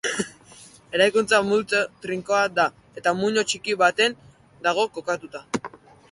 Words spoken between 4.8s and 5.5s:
kokatua.